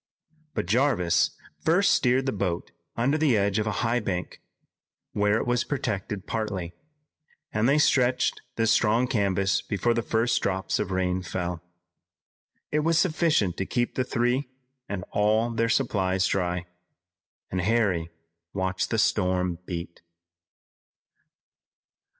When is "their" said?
15.51-15.69